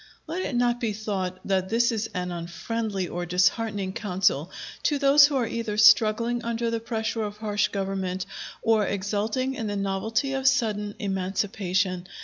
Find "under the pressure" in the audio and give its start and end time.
6.43-7.21